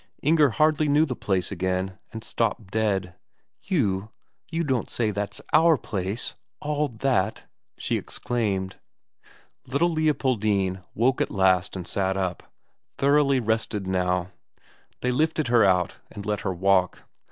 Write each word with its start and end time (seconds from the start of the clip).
Inger 0.23 0.49
hardly 0.49 0.89
knew 0.89 1.05
the 1.05 1.15
place 1.15 1.51
again, 1.51 1.99
and 2.11 2.23
stopped 2.23 2.71
dead. 2.71 3.13
"You 3.61 4.09
you 4.49 4.63
don't 4.63 4.89
say 4.89 5.11
that's 5.11 5.41
our 5.53 5.77
place 5.77 6.33
all 6.59 6.87
that?" 6.87 7.45
she 7.77 7.99
exclaimed. 7.99 8.77
Little 9.67 9.91
Leopoldine 9.91 10.81
woke 10.95 11.21
at 11.21 11.29
last 11.29 11.75
and 11.75 11.87
sat 11.87 12.17
up, 12.17 12.41
thoroughly 12.97 13.39
rested 13.39 13.85
now; 13.85 14.31
they 15.01 15.11
lifted 15.11 15.49
her 15.49 15.63
out 15.63 15.99
and 16.09 16.25
let 16.25 16.39
her 16.39 16.51
walk. 16.51 17.03